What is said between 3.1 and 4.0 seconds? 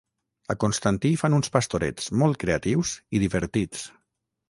i divertits.